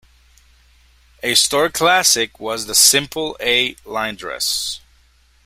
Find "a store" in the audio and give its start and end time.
1.21-1.69